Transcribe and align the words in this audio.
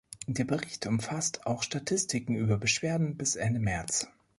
Der 0.25 0.45
Bericht 0.45 0.87
umfasst 0.87 1.45
auch 1.45 1.61
Statistiken 1.61 2.33
über 2.35 2.57
Beschwerden 2.57 3.17
bis 3.17 3.35
Ende 3.35 3.59
März. 3.59 4.07